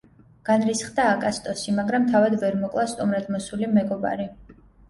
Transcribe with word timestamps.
განრისხდა 0.49 1.05
აკასტოსი, 1.09 1.75
მაგრამ 1.81 2.09
თავად 2.15 2.39
ვერ 2.47 2.57
მოკლა 2.65 2.89
სტუმრად 2.95 3.33
მოსული 3.37 3.73
მეგობარი. 3.79 4.31